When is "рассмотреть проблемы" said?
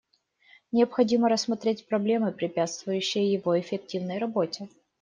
1.29-2.31